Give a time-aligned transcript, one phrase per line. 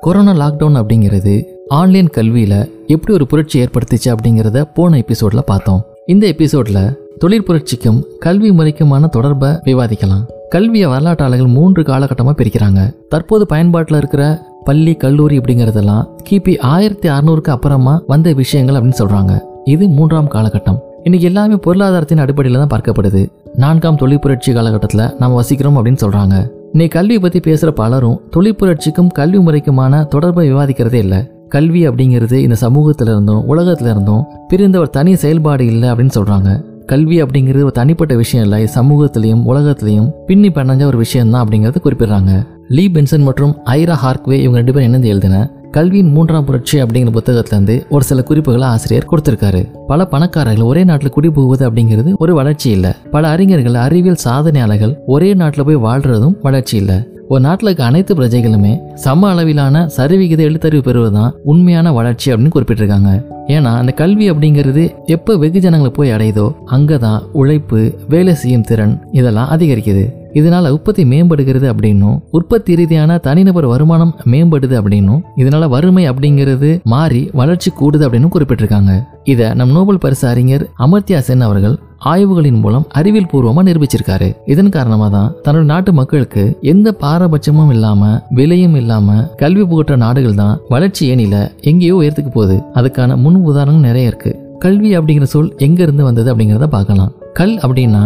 [0.00, 5.84] Corona lockdown அப்படிங்கிறது online கல்வியில எப்படி ஒரு புரட்சி ஏற்படுத்துச்சு அப்படிங்கிறத போன எபிசோட்ல பார்த்தோம்.
[6.06, 10.22] இந்த எபிசோட்ல தொழில் புரட்சிக்கும் கல்வி முறைக்குமான தொடர்பை விவாதிக்கலாம்.
[10.48, 12.94] கல்வியை வரலாற்றாளர்கள் மூன்று காலகட்டமாக பிரிக்கிறாங்க.
[13.08, 19.38] தற்போது பயன்பாட்டில் இருக்கிற பள்ளி கல்லூரி அப்படிங்கிறதெல்லாம் கிபி ஆயிரத்தி அறுநூறுக்கு அப்புறமா வந்த விஷயங்கள் அப்படின்னு சொல்றாங்க.
[19.64, 20.78] இது மூன்றாம் காலகட்டம்.
[21.02, 23.28] இன்னைக்கு எல்லாமே பொருளாதாரத்தின் அடிப்படையில் தான் பார்க்கப்படுது.
[23.54, 26.50] நான்காம் தொழில் புரட்சி காலகட்டத்தில் நாம் வசிக்கிறோம் அப்படின்னு சொல்றாங்க.
[26.72, 31.30] நீ கல்வியை பற்றி பேசுகிற பலரும் தொழிற்புரட்சிக்கும் கல்வி முறைக்குமான தொடர்பை விவாதிக்கிறதே இல்லை.
[31.48, 36.64] கல்வி அப்படிங்கிறது இந்த சமூகத்துல இருந்தும் உலகத்துல இருந்தும் பிரிந்த ஒரு தனி செயல்பாடு இல்லை அப்படின்னு சொல்றாங்க.
[36.86, 38.68] கல்வி அப்படிங்கிறது ஒரு தனிப்பட்ட விஷயம் இல்லை.
[38.74, 42.46] சமூகத்திலையும் உலகத்திலையும் பின்னி பண்ணஞ்ச ஒரு விஷயம் தான் அப்படிங்கறத குறிப்பிடுறாங்க.
[42.68, 45.59] லீ பென்சன் மற்றும் ஐரா ஹார்க்வே இவங்க ரெண்டு பேரும் இணைந்து எழுதின.
[45.70, 49.86] கல்வியின் மூன்றாம் புரட்சி அப்படிங்கிற புத்தகத்திலேருந்து ஒரு சில குறிப்புகளை ஆசிரியர் கொடுத்திருக்காரு.
[49.86, 52.90] பல பணக்காரர்கள் ஒரே நாட்டில் குடிபுகுவது அப்படிங்கிறது ஒரு வளர்ச்சி இல்லை.
[53.10, 57.08] பல அறிஞர்கள் அறிவியல் சாதனையாளர்கள் ஒரே நாட்டில் போய் வாழ்றதும் வளர்ச்சி இல்லை.
[57.32, 58.70] ஒரு நாட்டில் இருக்க அனைத்து பிரஜைகளுமே
[59.02, 63.10] சம அளவிலான சரிவிகித எழுத்தறிவு பெறுவது தான் உண்மையான வளர்ச்சி அப்படின்னு குறிப்பிட்டிருக்காங்க.
[63.56, 66.46] ஏன்னா அந்த கல்வி அப்படிங்கிறது எப்போ வெகுஜனங்களை போய் அடையுதோ
[66.76, 67.80] அங்கே தான் உழைப்பு
[68.14, 70.02] வேலை செய்யும் திறன் இதெல்லாம் அதிகரிக்குது.
[70.38, 77.72] இதனால உற்பத்தி மேம்படுகிறது அப்படின்னும் உற்பத்தி ரீதியான தனிநபர் வருமானம் மேம்படுது அப்படின்னும் இதனால வறுமை அப்படிங்கிறது மாறி வளர்ச்சி
[77.80, 78.92] கூடுது அப்படின்னு குறிப்பிட்டிருக்காங்க.
[79.34, 84.28] இதை நம் நோபல் பரிசு அறிஞர் அமர்த்தியா சென் அவர்கள் ஆய்வுகளின் மூலம் அறிவியல் பூர்வமா நிரூபிச்சிருக்காரு.
[84.52, 90.60] இதன் காரணமா தான் தன்னோட நாட்டு மக்களுக்கு எந்த பாரபட்சமும் இல்லாம விலையும் இல்லாம கல்வி புகற்ற நாடுகள் தான்
[90.68, 92.56] வளர்ச்சி ஏனில எங்கேயோ உயர்த்துக்கு போகுது.
[92.74, 94.32] அதுக்கான முன் உதாரணம் நிறைய இருக்கு.
[94.58, 97.12] கல்வி அப்படிங்கிற சொல் எங்க இருந்து வந்தது அப்படிங்கிறத பார்க்கலாம்.
[97.32, 98.02] கல் அப்படின்னா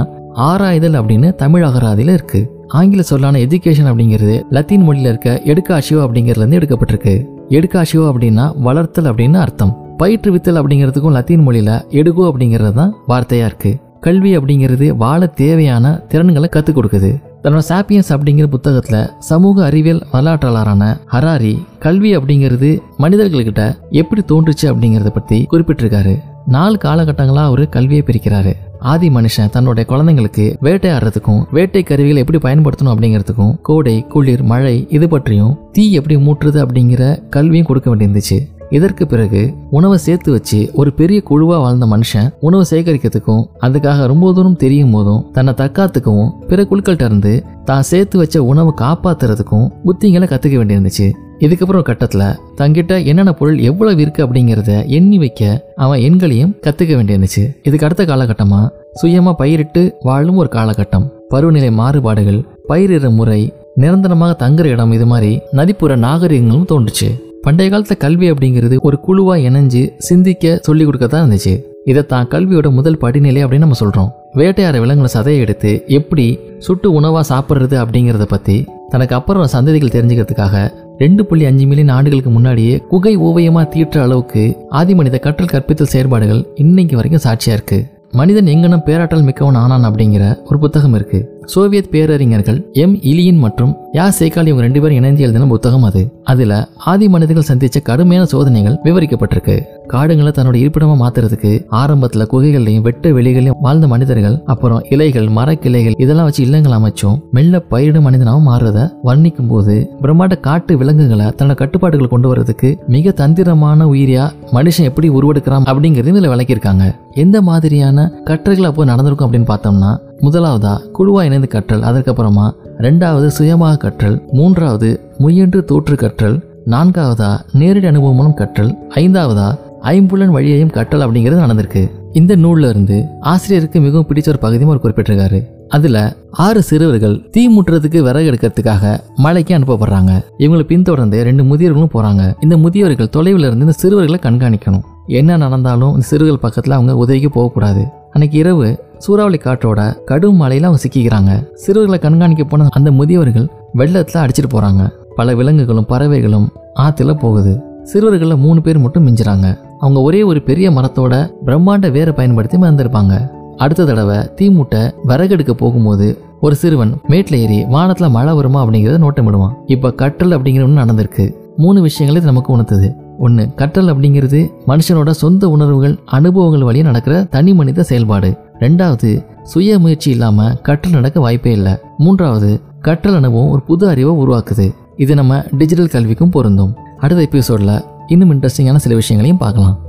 [0.48, 2.42] ஆராய்தல் அப்படின்னு தமிழ் அகராதியில இருக்கு.
[2.68, 7.14] ஆங்கில சொல்லான எஜுகேஷன் அப்படிங்கிறது லத்தீன் மொழியில இருக்க எடுக்காஷியோ அப்படிங்கிறதுலேருந்து எடுக்கப்பட்டிருக்கு.
[7.48, 9.74] எடுக்காஷியோ அப்படின்னா வளர்த்தல் அப்படின்னு அர்த்தம்.
[9.98, 13.72] பயிற்றுவித்தல் அப்படிங்கிறதுக்கும் லத்தீன் மொழியில எடுகோ அப்படிங்கிறது தான் வார்த்தையா இருக்கு.
[14.06, 17.10] கல்வி அப்படிங்கிறது வாழ தேவையான திறன்களை கற்றுக் கொடுக்குது.
[17.42, 25.46] தன்னோட சாப்பியன்ஸ் அப்படிங்கிற புத்தகத்தில் சமூக அறிவியல் வரலாற்றாளரான ஹராரி கல்வி அப்படிங்கிறது மனிதர்கள்கிட்ட எப்படி தோன்றுச்சு அப்படிங்கிறத பற்றி
[25.52, 26.14] குறிப்பிட்டிருக்காரு.
[26.46, 28.52] நாலு காலகட்டங்களாக அவர் கல்வியை பிரிக்கிறாரு.
[28.92, 35.58] ஆதி மனுஷன் தன்னுடைய குழந்தைங்களுக்கு வேட்டையாடுறதுக்கும் வேட்டை கருவிகளை எப்படி பயன்படுத்தணும் அப்படிங்கிறதுக்கும் கோடை குளிர் மழை இது பற்றியும்
[35.72, 38.38] தீ எப்படி மூட்டுறது அப்படிங்கிற கல்வியும் கொடுக்க வேண்டியிருந்துச்சு.
[38.70, 44.56] இதற்கு பிறகு உணவை சேர்த்து வச்சு ஒரு பெரிய குழுவா வாழ்ந்த மனுஷன் உணவு சேகரிக்கிறதுக்கும் அதுக்காக ரொம்ப தூரம்
[44.56, 51.12] தெரியும் போதும் தன்னை தற்காத்துக்கவும் பிற குழுக்கள்கிட்ட இருந்து தான் சேர்த்து வச்ச உணவை காப்பாத்துறதுக்கும் புத்திங்களை கத்துக்க வேண்டியிருந்துச்சு.
[51.38, 57.56] இதுக்கப்புறம் ஒரு கட்டத்துல தங்கிட்ட என்னென்ன பொருள் எவ்வளவு இருக்கு அப்படிங்கிறத எண்ணி வைக்க அவன் எண்களையும் கத்துக்க வேண்டியிருந்துச்சு.
[57.62, 58.68] இதுக்கு அடுத்த காலகட்டமா
[59.02, 61.08] சுயமா பயிரிட்டு வாழும் ஒரு காலகட்டம்.
[61.28, 67.23] பருவநிலை மாறுபாடுகள் பயிரிடுற முறை நிரந்தரமாக தங்குற இடம் இது மாதிரி நதிப்புற நாகரிகங்களும் தோன்றுச்சு.
[67.44, 71.54] பண்டைய காலத்து கல்வி அப்படிங்கிறது ஒரு குழுவா இணைஞ்சு சிந்திக்க சொல்லி கொடுக்க தான் இருந்துச்சு.
[71.90, 74.08] இதை தான் கல்வியோட முதல் படிநிலை அப்படின்னு நம்ம சொல்றோம்.
[74.38, 76.24] வேட்டையாட விலங்குகளை சதையை எடுத்து எப்படி
[76.58, 78.56] சுட்டு உணவா சாப்பிட்றது அப்படிங்கிறத பத்தி
[78.92, 80.56] தனக்கு அப்புறம் சந்ததிகள் தெரிஞ்சுக்கிறதுக்காக
[80.98, 84.44] ரெண்டு புள்ளி அஞ்சு மில்லியன் ஆண்டுகளுக்கு முன்னாடியே குகை ஓவியமா தீட்டுற அளவுக்கு
[84.80, 87.78] ஆதி மனித கற்றல் கற்பித்தல் செயற்பாடுகள் இன்னைக்கு வரைக்கும் சாட்சியா இருக்கு.
[88.14, 91.42] மனிதன் எங்கனம் பேராற்றல் மிக்கவன் ஆனான் அப்படிங்கிற ஒரு புத்தகம் இருக்கு.
[91.44, 92.96] Soviet பேரறிஞர்கள் M.
[92.96, 94.12] இலியின் மற்றும் யா.
[94.18, 96.20] சேகால் இவங்க ரெண்டு பேரும் இணைந்து எழுதின புத்தகம் அது.
[96.22, 99.62] அதுல ஆதி மனிதர்கள் சந்திச்ச கடுமையான சோதனைகள் விவரிக்கப்பட்டிருக்கு.
[99.92, 106.44] காடுங்களை தன்னோட இருப்பிடமா மாத்துறதுக்கு ஆரம்பத்துல குகைகள்லையும் வெட்ட வெளிகளையும் வாழ்ந்த மனிதர்கள் அப்புறம் இலைகள் மரக்கிளைகள் இதெல்லாம் வச்சு
[106.44, 107.16] இல்லங்கள் அமைச்சும்.
[107.30, 113.86] மெல்ல பயிரிடும் மனிதனாகவும் மாறுறத வர்ணிக்கும் போது பிரம்மாண்ட காட்டு விலங்குகளை தன்னோட கட்டுப்பாடுகள் கொண்டு வர்றதுக்கு மிக தந்திரமான
[113.86, 116.94] உயிரியா மனுஷன் எப்படி உருவெடுக்கிறான் அப்படிங்கிறது இதுல விளக்கியிருக்காங்க.
[117.14, 124.22] எந்த மாதிரியான கற்றல்கள் அப்போ நடந்திருக்கும் அப்படின்னு பார்த்தோம்னா முதலாவதா குழுவா இணைந்து கற்றல் அதற்கப்புறமா ரெண்டாவது சுயமாக கற்றல்
[124.32, 129.48] மூன்றாவது முயன்று தோற்று கற்றல் நான்காவதா நேரடி அனுபவம் மூலம் கற்றல் ஐந்தாவதா
[129.84, 131.90] ஐம்புலன் வழியையும் கற்றல் அப்படிங்கிறது நடந்திருக்கு.
[132.12, 135.42] இந்த நூல்ல இருந்து ஆசிரியருக்கு மிகவும் பிடிச்ச ஒரு பகுதியும் அவர் குறிப்பிட்டிருக்காரு.
[135.68, 140.22] அதுல ஆறு சிறுவர்கள் தீ முட்டுறதுக்கு விறகு எடுக்கிறதுக்காக மலைக்கு அனுப்பப்படுறாங்க.
[140.38, 142.34] இவங்களை பின்தொடர்ந்து ரெண்டு முதியவர்களும் போறாங்க.
[142.40, 144.80] இந்த முதியவர்கள் தொலைவில் இருந்து இந்த சிறுவர்களை கண்காணிக்கணும்.
[145.06, 147.86] என்ன நடந்தாலும் இந்த சிறுவர்கள் பக்கத்துல அவங்க உதவிக்கு போகக்கூடாது.
[148.10, 151.54] அன்னைக்கு இரவு சூறாவளி காற்றோட கடும் மழையில அவங்க சிக்கிக்கிறாங்க.
[151.54, 154.90] சிறுவர்களை கண்காணிக்க போன அந்த முதியவர்கள் வெள்ளத்துல அடிச்சிட்டு போறாங்க.
[155.16, 156.48] பல விலங்குகளும் பறவைகளும்
[156.80, 157.60] ஆத்துல போகுது.
[157.82, 159.58] சிறுவர்களில் மூணு பேர் மட்டும் மிஞ்சுறாங்க.
[159.84, 163.28] அவங்க ஒரே ஒரு பெரிய மரத்தோட பிரம்மாண்ட வேரை பயன்படுத்தி மறந்துருப்பாங்க.
[163.56, 169.52] அடுத்த தடவை தீமூட்டை விறகெடுக்க போகும்போது ஒரு சிறுவன் மேட்ல ஏறி வானத்துல மழை வருமா அப்படிங்கறத நோட்டமிடுவான்.
[169.66, 171.34] இப்ப கற்றல் அப்படிங்கிற ஒன்று நடந்திருக்கு.
[171.56, 172.94] மூணு விஷயங்கள் இது நமக்கு உணர்த்துது.
[173.18, 178.36] ஒன்று கற்றல் அப்படிங்கிறது மனுஷனோட சொந்த உணர்வுகள் அனுபவங்கள் வழியா நடக்கிற தனி மனித செயல்பாடு.
[178.60, 181.72] ரெண்டாவது சுய முயற்சி இல்லாம கற்றல் நடக்க வாய்ப்பே இல்லை.
[181.98, 184.74] மூன்றாவது கற்றல் அனுபவம் ஒரு புது அறிவை உருவாக்குது.
[184.96, 186.74] இது நம்ம டிஜிட்டல் கல்விக்கும் பொருந்தும்.
[186.98, 189.83] அடுத்த எபிசோட்ல இன்னும் இன்ட்ரெஸ்டிங்கான சில விஷயங்களையும் பார்க்கலாம்.